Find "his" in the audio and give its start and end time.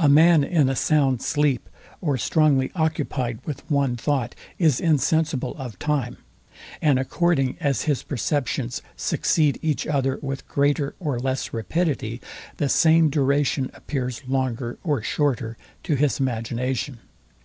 7.82-8.02, 15.94-16.18